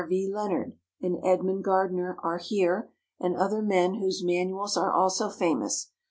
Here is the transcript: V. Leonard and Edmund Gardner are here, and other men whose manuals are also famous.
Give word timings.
V. 0.09 0.27
Leonard 0.33 0.73
and 0.99 1.23
Edmund 1.23 1.63
Gardner 1.63 2.17
are 2.23 2.39
here, 2.39 2.89
and 3.19 3.37
other 3.37 3.61
men 3.61 3.99
whose 3.99 4.23
manuals 4.23 4.75
are 4.75 4.91
also 4.91 5.29
famous. 5.29 5.91